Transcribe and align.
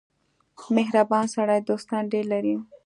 •مهربان 0.75 1.25
سړی 1.35 1.59
دوستان 1.69 2.03
ډېر 2.13 2.25
لري. 2.33 2.55